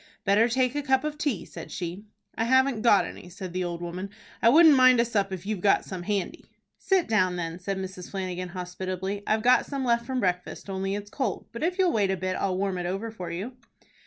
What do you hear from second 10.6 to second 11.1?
only